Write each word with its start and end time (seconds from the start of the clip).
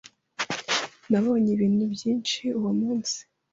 Nabonye 1.11 1.49
ibintu 1.55 1.83
byinshi 1.93 2.39
uwo 2.57 2.71
munsi. 2.79 3.17